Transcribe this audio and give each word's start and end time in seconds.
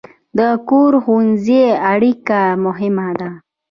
د 0.37 0.39
کور 0.69 0.91
او 0.97 1.01
ښوونځي 1.03 1.63
اړیکه 1.91 2.39
مهمه 2.65 3.07
ده. 3.19 3.29